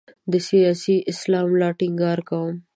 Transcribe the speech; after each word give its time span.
سیاسي 0.47 0.95
اسلام 1.11 1.49
لا 1.59 1.69
ټینګار 1.79 2.19
کوي. 2.29 2.53